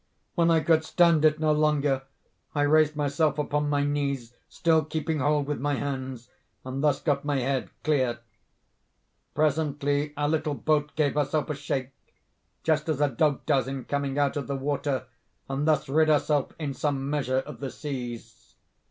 When 0.33 0.49
I 0.49 0.61
could 0.61 0.83
stand 0.83 1.23
it 1.25 1.39
no 1.39 1.51
longer 1.51 2.01
I 2.55 2.63
raised 2.63 2.95
myself 2.95 3.37
upon 3.37 3.69
my 3.69 3.83
knees, 3.83 4.33
still 4.49 4.83
keeping 4.83 5.19
hold 5.19 5.45
with 5.45 5.59
my 5.59 5.75
hands, 5.75 6.31
and 6.65 6.83
thus 6.83 6.99
got 6.99 7.23
my 7.23 7.37
head 7.37 7.69
clear. 7.83 8.17
Presently 9.35 10.15
our 10.17 10.27
little 10.27 10.55
boat 10.55 10.95
gave 10.95 11.13
herself 11.13 11.51
a 11.51 11.53
shake, 11.53 11.91
just 12.63 12.89
as 12.89 12.99
a 12.99 13.09
dog 13.09 13.45
does 13.45 13.67
in 13.67 13.85
coming 13.85 14.17
out 14.17 14.35
of 14.37 14.47
the 14.47 14.55
water, 14.55 15.05
and 15.47 15.67
thus 15.67 15.87
rid 15.87 16.07
herself, 16.07 16.51
in 16.57 16.73
some 16.73 17.07
measure, 17.07 17.37
of 17.41 17.59
the 17.59 17.69
seas. 17.69 18.55